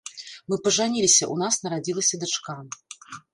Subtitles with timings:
[0.53, 2.57] Мы пажаніліся, у нас нарадзілася дачка.